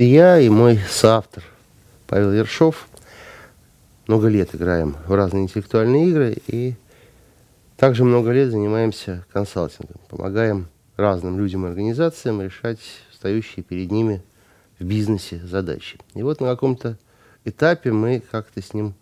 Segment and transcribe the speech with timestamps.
[0.00, 1.42] Я и мой соавтор
[2.06, 2.86] Павел Ершов
[4.06, 6.76] много лет играем в разные интеллектуальные игры и
[7.76, 9.96] также много лет занимаемся консалтингом.
[10.08, 12.78] Помогаем разным людям и организациям решать
[13.12, 14.22] стоящие перед ними
[14.78, 15.98] в бизнесе задачи.
[16.14, 16.96] И вот на каком-то
[17.44, 18.94] этапе мы как-то с ним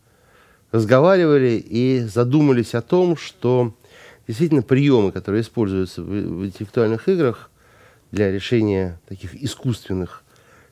[0.73, 3.75] разговаривали и задумались о том, что
[4.27, 7.51] действительно приемы, которые используются в, интеллектуальных играх
[8.13, 10.23] для решения таких искусственных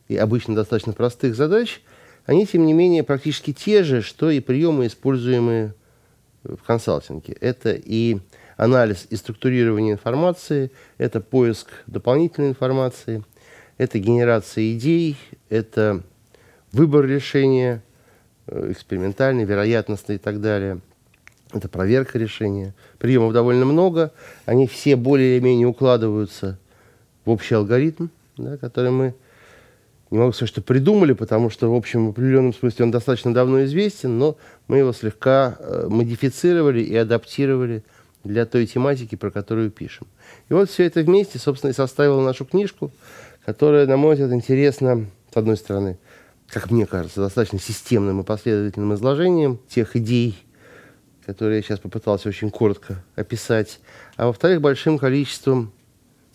[0.08, 1.80] и обычно достаточно простых задач,
[2.26, 5.74] они, тем не менее, практически те же, что и приемы, используемые
[6.42, 7.36] в консалтинге.
[7.40, 8.18] Это и
[8.56, 13.22] анализ и структурирование информации, это поиск дополнительной информации,
[13.78, 15.16] это генерация идей,
[15.48, 16.02] это
[16.72, 17.82] выбор решения,
[18.46, 20.80] э, экспериментальный, вероятностный и так далее.
[21.52, 22.74] Это проверка решения.
[22.98, 24.12] Приемов довольно много.
[24.44, 26.58] Они все более или менее укладываются
[27.24, 29.14] в общий алгоритм, да, который мы
[30.14, 33.64] не могу сказать, что придумали, потому что, в общем, в определенном смысле он достаточно давно
[33.64, 34.36] известен, но
[34.68, 37.82] мы его слегка э, модифицировали и адаптировали
[38.22, 40.06] для той тематики, про которую пишем.
[40.48, 42.92] И вот все это вместе, собственно, и составило нашу книжку,
[43.44, 45.98] которая, на мой взгляд, интересна, с одной стороны,
[46.46, 50.38] как мне кажется, достаточно системным и последовательным изложением тех идей,
[51.26, 53.80] которые я сейчас попытался очень коротко описать,
[54.16, 55.72] а во-вторых, большим количеством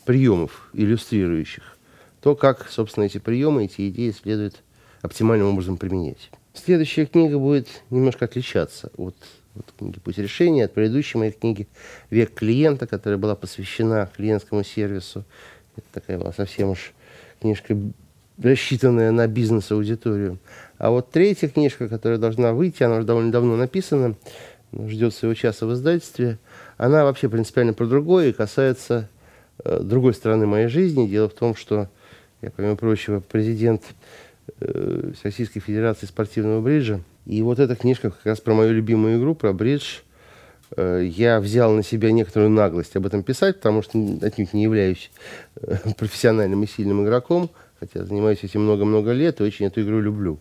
[0.04, 1.79] приемов, иллюстрирующих
[2.22, 4.62] то, как, собственно, эти приемы, эти идеи следует
[5.02, 6.30] оптимальным образом применять.
[6.54, 9.16] Следующая книга будет немножко отличаться от,
[9.56, 11.68] от книги «Путь решения», от предыдущей моей книги
[12.10, 15.24] «Век клиента», которая была посвящена клиентскому сервису.
[15.78, 16.94] Это такая была совсем уж
[17.40, 17.78] книжка,
[18.42, 20.40] рассчитанная на бизнес-аудиторию.
[20.78, 24.16] А вот третья книжка, которая должна выйти, она уже довольно давно написана,
[24.74, 26.38] ждет своего часа в издательстве,
[26.78, 29.10] она вообще принципиально про другое и касается
[29.64, 31.08] э, другой стороны моей жизни.
[31.08, 31.90] Дело в том, что
[32.42, 33.84] я, помимо прочего, президент
[34.60, 37.02] э, Российской Федерации спортивного бриджа.
[37.26, 40.00] И вот эта книжка как раз про мою любимую игру, про бридж.
[40.76, 45.12] Э, я взял на себя некоторую наглость об этом писать, потому что отнюдь не являюсь
[45.62, 50.40] э, профессиональным и сильным игроком, хотя занимаюсь этим много-много лет и очень эту игру люблю.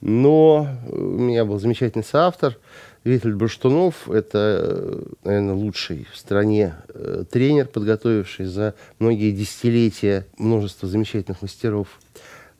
[0.00, 2.58] Но у меня был замечательный соавтор–
[3.04, 11.42] Виталь Баштунов– это, наверное, лучший в стране э, тренер, подготовивший за многие десятилетия множество замечательных
[11.42, 12.00] мастеров.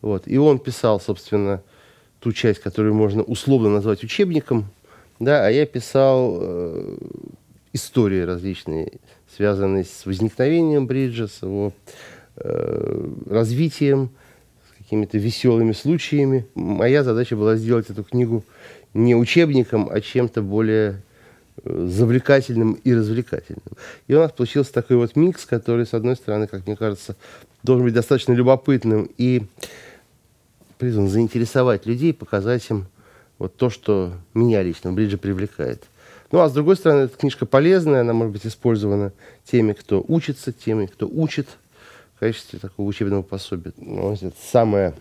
[0.03, 0.25] Вот.
[0.29, 1.63] И он писал, собственно,
[2.21, 4.67] ту часть, которую можно условно назвать учебником,
[5.19, 6.97] да, а я писал э,
[7.73, 8.93] истории различные,
[9.35, 11.73] связанные с возникновением бриджа, с его
[12.37, 14.11] э, развитием,
[14.69, 16.47] с какими-то веселыми случаями.
[16.55, 18.45] Моя задача была сделать эту книгу
[18.95, 21.03] не учебником, а чем-то более
[21.63, 23.63] э, завлекательным и развлекательным.
[24.07, 27.17] И у нас получился такой вот микс, который, с одной стороны, как мне кажется,
[27.63, 29.43] должен быть достаточно любопытным и
[30.79, 32.87] призван заинтересовать людей, показать им
[33.39, 35.83] вот то, что меня лично в бридже привлекает.
[36.31, 39.13] Ну, а с другой стороны, эта книжка полезная, она может быть использована
[39.45, 41.49] теми, кто учится, теми, кто учит
[42.17, 43.73] в качестве такого учебного пособия.
[43.77, 44.95] Ну, это самое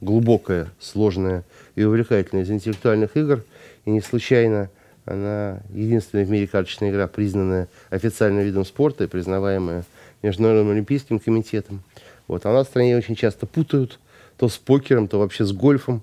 [0.00, 1.44] глубокая, сложная
[1.74, 3.44] и увлекательная из интеллектуальных игр.
[3.84, 4.70] И не случайно
[5.04, 9.84] она единственная в мире карточная игра, признанная официальным видом спорта и признаваемая
[10.22, 11.82] Международным Олимпийским комитетом.
[12.26, 12.44] Вот.
[12.44, 13.98] А у нас в стране очень часто путают
[14.36, 16.02] то с покером, то вообще с гольфом.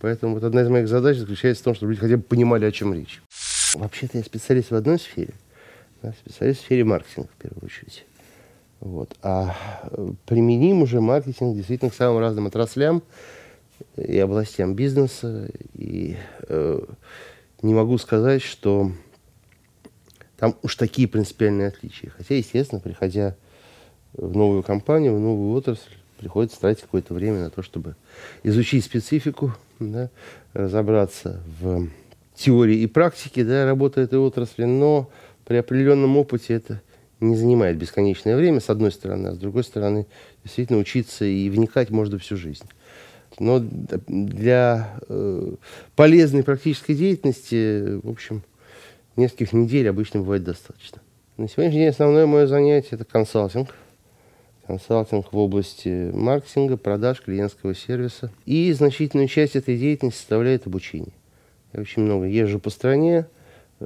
[0.00, 2.72] Поэтому вот одна из моих задач заключается в том, чтобы люди хотя бы понимали, о
[2.72, 3.22] чем речь.
[3.74, 5.34] Вообще-то я специалист в одной сфере.
[6.02, 8.04] Да, специалист в сфере маркетинга, в первую очередь.
[8.80, 9.14] Вот.
[9.22, 9.56] А
[9.90, 13.02] э, применим уже маркетинг действительно к самым разным отраслям
[13.96, 15.48] и областям бизнеса.
[15.74, 16.16] И
[16.48, 16.80] э,
[17.62, 18.92] не могу сказать, что
[20.36, 22.10] там уж такие принципиальные отличия.
[22.16, 23.36] Хотя, естественно, приходя
[24.12, 27.96] в новую компанию, в новую отрасль, приходится тратить какое-то время на то, чтобы
[28.42, 30.10] изучить специфику, да,
[30.52, 31.88] разобраться в
[32.34, 35.10] теории и практике да, работы этой отрасли, но
[35.44, 36.80] при определенном опыте это
[37.28, 40.06] не занимает бесконечное время, с одной стороны, а с другой стороны,
[40.44, 42.66] действительно учиться и вникать можно всю жизнь.
[43.38, 45.54] Но для э,
[45.96, 48.42] полезной практической деятельности, в общем,
[49.16, 51.00] нескольких недель обычно бывает достаточно.
[51.36, 53.74] На сегодняшний день основное мое занятие– это консалтинг.
[54.66, 58.30] Консалтинг в области маркетинга, продаж, клиентского сервиса.
[58.46, 61.12] И значительную часть этой деятельности составляет обучение.
[61.72, 63.26] Я очень много езжу по стране,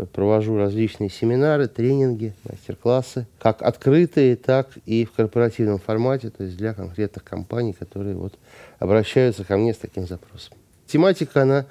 [0.06, 6.75] провожу различные семинары, тренинги, мастер-классы, как открытые, так и в корпоративном формате, то есть для
[6.75, 8.35] конкретных компаний, которые вот
[8.79, 10.55] обращаются ко мне с таким запросом.
[10.87, 11.67] Тематика, она,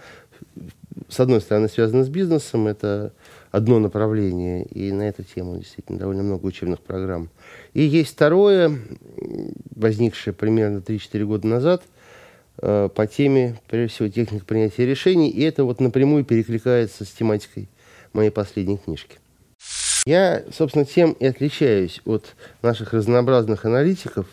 [1.10, 3.14] с одной стороны, связана с бизнесом, это
[3.52, 7.30] одно направление, и на эту тему действительно довольно много учебных программ.
[7.74, 8.78] И есть второе,
[9.76, 11.84] возникшее примерно 3-4 года назад,
[12.62, 17.70] э, по теме, прежде всего, техника принятия решений, и это вот напрямую перекликается с тематикой
[18.13, 19.18] моей последней книжки.
[20.06, 24.25] Я, собственно, тем и отличаюсь от наших разнообразных аналитиков,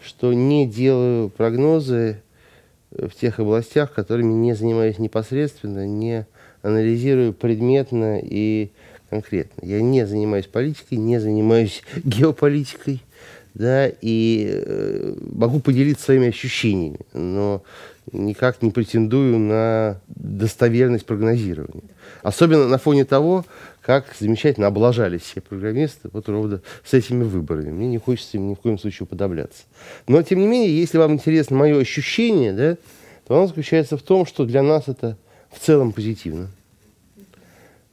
[0.00, 2.20] что не делаю прогнозы
[2.90, 6.26] в тех областях, которыми не занимаюсь непосредственно, не
[6.62, 8.70] анализирую предметно и
[9.10, 9.66] конкретно.
[9.66, 13.02] Я не занимаюсь политикой, не занимаюсь геополитикой,
[13.54, 17.62] да, и э, могу поделиться своими ощущениями, но
[18.10, 21.84] никак не претендую на достоверность прогнозирования.
[22.22, 23.44] Особенно на фоне того,
[23.80, 27.70] как замечательно облажались все программисты вот ровно с этими выборами.
[27.70, 29.62] Мне не хочется им ни в коем случае уподобляться.
[30.08, 32.76] Но, тем не менее, если вам интересно мое ощущение, да,
[33.26, 35.16] то оно заключается в том, что для нас это
[35.50, 36.48] в целом позитивно.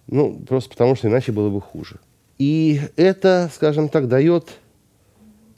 [0.08, 2.00] Ну, просто потому, что иначе было бы хуже.
[2.40, 4.48] И это, скажем так, дает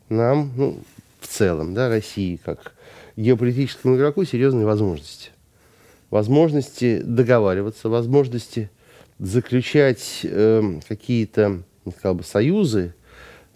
[0.09, 0.79] нам, ну,
[1.19, 2.73] в целом, да, России, как
[3.21, 5.29] геополитическому игроку, серьезные возможности.
[6.09, 8.71] Возможности договариваться, возможности
[9.19, 12.95] заключать э, какие-то, не сказал бы, союзы,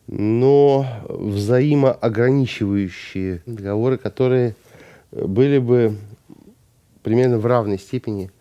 [0.07, 4.55] но взаимоограничивающие договоры, которые
[5.11, 5.97] были бы
[7.01, 8.31] примерно в равной степени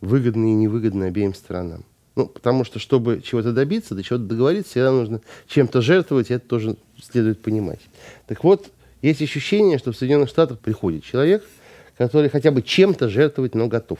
[0.00, 1.84] выгодны и невыгодны обеим сторонам.
[2.16, 6.46] Ну, потому что, чтобы чего-то добиться, до чего-то договориться, всегда нужно чем-то жертвовать, и это
[6.46, 7.80] тоже следует понимать.
[8.26, 8.70] Так вот,
[9.02, 11.44] есть ощущение, что в Соединенных Штатах приходит человек,
[11.96, 13.98] который хотя бы чем-то жертвовать, но готов.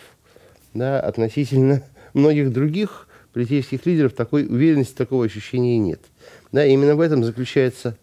[0.75, 1.83] Да, относительно
[2.15, 6.01] многих других политических лидеров такой уверенности, такого ощущения нет.
[6.53, 7.97] Да, именно в этом заключается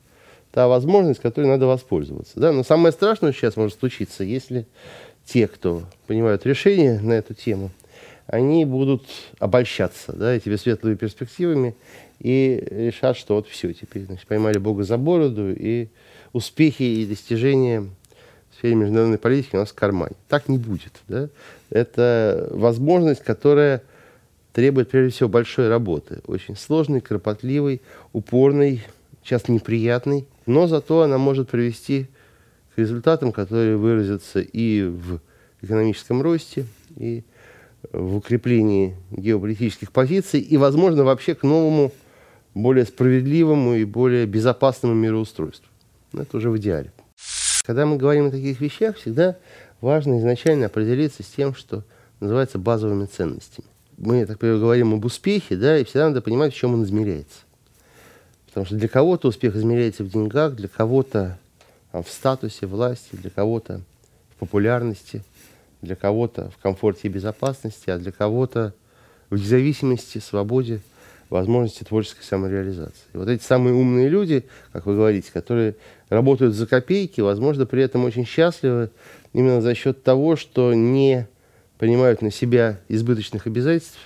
[0.52, 2.40] та возможность, которой надо воспользоваться.
[2.40, 2.52] Да?
[2.52, 4.66] Но самое страшное сейчас может случиться, если
[5.26, 7.72] те, кто принимают решения на эту тему,
[8.28, 9.06] они будут
[9.40, 11.76] обольщаться да, этими светлыми перспективами
[12.20, 15.88] и решат, что вот все, теперь значит, поймали Бога за бороду, и
[16.34, 20.16] успехи и достижения в сфере международной политики у нас в кармане.
[20.28, 20.94] Так не будет.
[21.08, 21.30] Да?
[21.70, 23.84] Это возможность, которая
[24.54, 26.22] требует, прежде всего, большой работы.
[26.26, 27.82] Очень сложной, кропотливой,
[28.14, 28.82] упорной,
[29.22, 30.26] часто неприятной.
[30.48, 32.08] Но зато она может привести
[32.74, 35.20] к результатам, которые выразятся и в
[35.62, 36.66] экономическом росте,
[36.96, 37.24] и
[37.92, 41.92] в укреплении геополитических позиций, и, возможно, вообще к новому,
[42.62, 45.68] более справедливому и более безопасному мироустройству.
[46.14, 46.92] Но это уже в идеале.
[47.66, 49.38] Когда мы говорим о таких вещах, всегда
[49.82, 51.84] важно изначально определиться с тем, что
[52.20, 53.68] называется базовыми ценностями.
[53.98, 57.40] Мы, так понимаю, говорим об успехе, да, и всегда надо понимать, в чем он измеряется.
[58.48, 61.38] Потому что для кого-то успех измеряется в деньгах, для кого-то
[61.92, 63.82] в статусе власти, для кого-то
[64.36, 65.24] в популярности,
[65.82, 68.74] для кого-то в комфорте и безопасности, а для кого-то
[69.30, 70.82] в независимости, свободе,
[71.30, 73.04] возможности творческой самореализации.
[73.14, 75.76] И вот эти самые умные люди, как вы говорите, которые
[76.10, 78.90] работают за копейки, возможно, при этом очень счастливы
[79.34, 81.28] именно за счет того, что не
[81.78, 84.00] принимают на себя избыточных обязательств,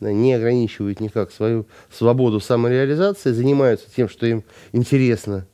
[0.00, 5.46] не ограничивают никак свою свободу самореализации, занимаются тем, что им интересно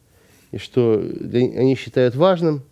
[0.53, 2.63] и что они считают важным,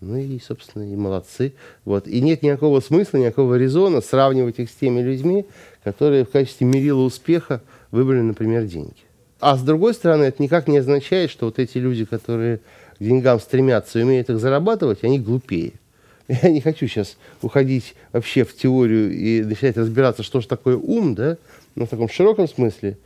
[0.00, 1.54] ну и, собственно, и молодцы.
[1.84, 2.06] Вот.
[2.06, 5.46] И нет никакого смысла, никакого резона сравнивать их с теми людьми,
[5.84, 9.06] которые в качестве мерила успеха выбрали, например, деньги.
[9.40, 12.60] А с другой стороны, это никак не означает, что вот эти люди, которые
[12.98, 15.72] к деньгам стремятся и умеют их зарабатывать, они глупее.
[16.28, 21.14] Я не хочу сейчас уходить вообще в теорию и начинать разбираться, что же такое ум,
[21.14, 21.36] да,
[21.74, 22.96] но в таком широком смысле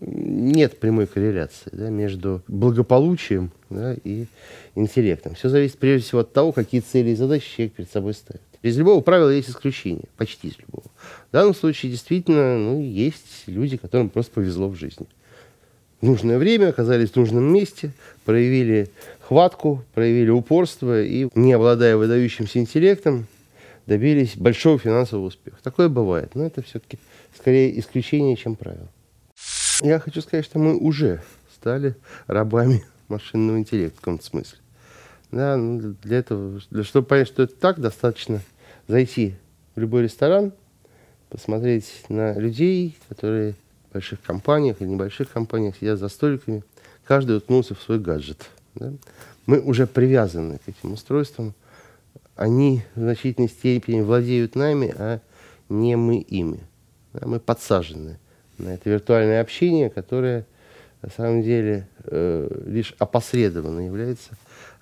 [0.00, 4.26] нет прямой корреляции да, между благополучием да, и
[4.74, 5.34] интеллектом.
[5.34, 8.42] Все зависит прежде всего от того, какие цели и задачи человек перед собой ставит.
[8.62, 10.84] Из любого правила есть исключение, почти из любого.
[11.28, 15.06] В данном случае действительно ну, есть люди, которым просто повезло в жизни.
[16.00, 17.92] В нужное время оказались в нужном месте,
[18.24, 18.88] проявили
[19.20, 23.26] хватку, проявили упорство и, не обладая выдающимся интеллектом,
[23.86, 25.58] добились большого финансового успеха.
[25.62, 26.98] Такое бывает, но это все-таки
[27.36, 28.88] скорее исключение, чем правило.
[29.80, 31.22] Я хочу сказать, что мы уже
[31.54, 31.94] стали
[32.26, 34.58] рабами машинного интеллекта в каком-то смысле.
[35.30, 38.40] Да, ну, для этого, для, чтобы понять, что это так, достаточно
[38.88, 39.36] зайти
[39.76, 40.52] в любой ресторан,
[41.28, 43.54] посмотреть на людей, которые
[43.88, 46.64] в больших компаниях или небольших компаниях сидят за столиками,
[47.04, 48.48] каждый уткнулся в свой гаджет.
[48.74, 48.92] Да?
[49.46, 51.54] Мы уже привязаны к этим устройствам.
[52.34, 55.20] Они в значительной степени владеют нами, а
[55.68, 56.60] не мы ими.
[57.12, 57.28] Да?
[57.28, 58.18] Мы подсажены
[58.66, 60.46] это виртуальное общение, которое
[61.02, 64.30] на самом деле э, лишь опосредованно является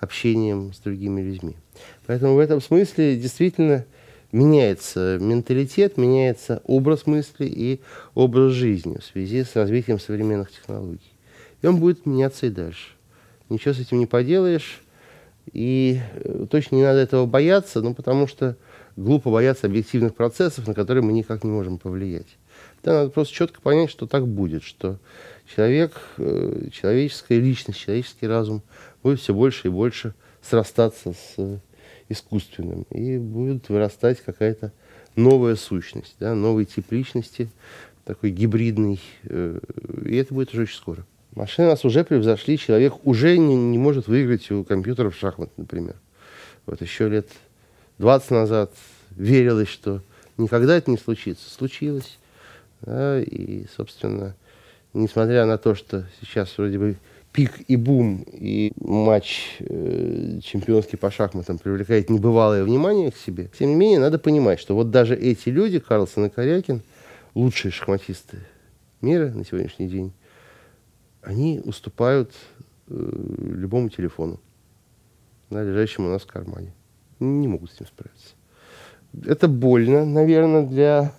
[0.00, 1.56] общением с другими людьми.
[2.06, 3.84] Поэтому в этом смысле действительно
[4.32, 7.80] меняется менталитет, меняется образ мысли и
[8.14, 11.12] образ жизни в связи с развитием современных технологий.
[11.62, 12.90] И он будет меняться и дальше.
[13.48, 14.82] Ничего с этим не поделаешь.
[15.52, 18.56] И э, точно не надо этого бояться, ну, потому что
[18.96, 22.36] глупо бояться объективных процессов, на которые мы никак не можем повлиять.
[22.86, 25.00] Да, надо просто четко понять, что так будет, что
[25.52, 28.62] человек, э, человеческая личность, человеческий разум
[29.02, 31.58] будет все больше и больше срастаться с э,
[32.08, 34.72] искусственным, и будет вырастать какая-то
[35.16, 37.50] новая сущность, да, новый тип личности,
[38.04, 39.58] такой гибридный, э,
[40.04, 41.04] и это будет уже очень скоро.
[41.34, 45.96] Машины нас уже превзошли, человек уже не, не может выиграть у компьютеров шахмат, например.
[46.66, 47.26] Вот еще лет
[47.98, 48.72] 20 назад
[49.10, 50.02] верилось, что
[50.36, 51.50] никогда это не случится.
[51.50, 52.16] Случилось.
[52.82, 54.36] Да, и, собственно,
[54.92, 56.96] несмотря на то, что сейчас вроде бы
[57.32, 63.70] пик и бум, и матч э, чемпионский по шахматам привлекает небывалое внимание к себе, тем
[63.70, 66.82] не менее, надо понимать, что вот даже эти люди, Карлсон и Корякин,
[67.34, 68.38] лучшие шахматисты
[69.00, 70.12] мира на сегодняшний день,
[71.22, 72.32] они уступают
[72.88, 74.40] э, любому телефону,
[75.50, 76.72] да, лежащему у нас в кармане.
[77.20, 78.34] Не могут с ним справиться
[79.24, 81.12] это больно, наверное, для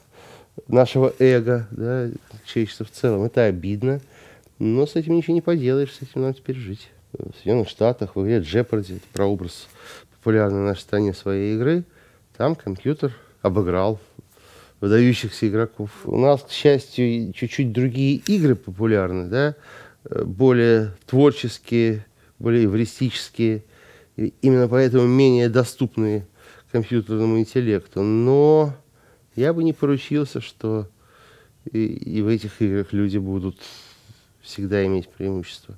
[0.67, 2.09] нашего эго, да,
[2.45, 3.23] человечества в целом.
[3.23, 4.01] Это обидно,
[4.59, 6.89] но с этим ничего не поделаешь, с этим надо теперь жить.
[7.13, 9.67] В Соединенных Штатах, в игре Jeopardy, это прообраз
[10.17, 11.83] популярной нашей стране своей игры,
[12.35, 13.99] там компьютер обыграл
[14.79, 15.89] выдающихся игроков.
[16.05, 19.55] У нас, к счастью, чуть-чуть другие игры популярны, да,
[20.25, 22.05] более творческие,
[22.39, 23.63] более эвристические,
[24.15, 26.27] именно поэтому менее доступные
[26.71, 28.73] компьютерному интеллекту, но
[29.37, 30.87] я бы не поручился, что
[31.71, 33.57] и, и в этих играх люди будут
[34.41, 35.77] всегда иметь преимущество.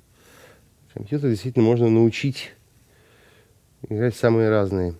[0.94, 2.52] Компьютер действительно можно научить
[3.88, 4.94] играть самые разные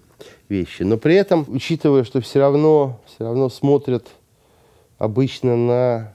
[0.49, 0.83] вещи.
[0.83, 4.09] Но при этом, учитывая, что все равно, все равно смотрят
[4.99, 6.14] обычно на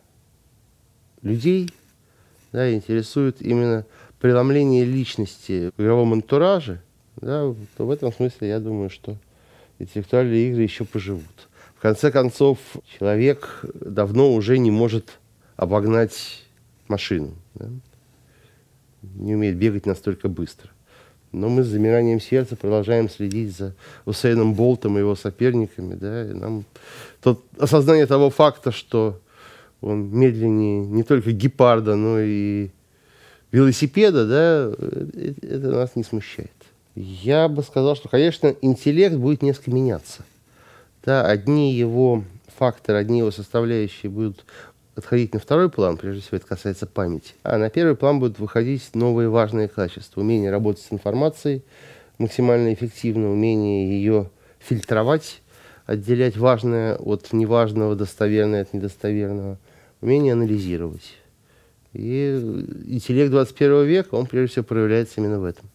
[1.23, 1.69] людей,
[2.51, 3.85] да, интересует именно
[4.19, 6.81] преломление личности в игровом антураже,
[7.15, 9.17] да, то в этом смысле я думаю, что
[9.79, 11.49] интеллектуальные игры еще поживут.
[11.75, 12.57] В конце концов,
[12.97, 15.19] человек давно уже не может
[15.55, 16.43] обогнать
[16.87, 17.33] машину.
[17.53, 17.67] Да?
[19.15, 20.69] Не умеет бегать настолько быстро.
[21.31, 25.95] Но мы с замиранием сердца продолжаем следить за Усейном Болтом и его соперниками.
[25.95, 26.29] Да?
[26.29, 26.63] И нам
[27.21, 29.19] тот осознание того факта, что
[29.81, 32.69] он медленнее не только гепарда, но и
[33.51, 36.51] велосипеда, да, э, это нас не смущает.
[36.95, 40.23] Я бы сказал, что, конечно, интеллект будет несколько меняться.
[41.05, 42.23] Да, одни его
[42.57, 44.43] факторы, одни его составляющие будут
[44.95, 47.33] отходить на второй план, прежде всего это касается памяти.
[47.43, 50.21] А на первый план будут выходить новые важные качества.
[50.21, 51.63] Умение работать с информацией
[52.17, 55.41] максимально эффективно, умение ее фильтровать,
[55.85, 59.59] отделять важное от неважного, достоверное от недостоверного,
[60.01, 61.17] умение анализировать.
[61.93, 62.35] И
[62.87, 65.69] интеллект 21 века, он прежде всего проявляется именно в этом.